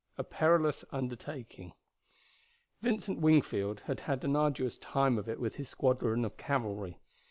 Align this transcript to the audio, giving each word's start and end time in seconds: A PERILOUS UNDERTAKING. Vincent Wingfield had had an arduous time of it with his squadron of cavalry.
A 0.17 0.23
PERILOUS 0.23 0.83
UNDERTAKING. 0.91 1.73
Vincent 2.81 3.19
Wingfield 3.19 3.81
had 3.81 3.99
had 3.99 4.23
an 4.23 4.35
arduous 4.35 4.79
time 4.79 5.19
of 5.19 5.29
it 5.29 5.39
with 5.39 5.57
his 5.57 5.69
squadron 5.69 6.25
of 6.25 6.37
cavalry. 6.37 6.97